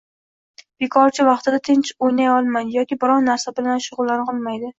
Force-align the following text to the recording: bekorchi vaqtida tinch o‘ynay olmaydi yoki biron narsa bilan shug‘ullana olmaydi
bekorchi 0.83 1.25
vaqtida 1.27 1.59
tinch 1.69 1.91
o‘ynay 2.07 2.31
olmaydi 2.37 2.75
yoki 2.79 2.99
biron 3.05 3.31
narsa 3.33 3.55
bilan 3.61 3.87
shug‘ullana 3.89 4.29
olmaydi 4.35 4.65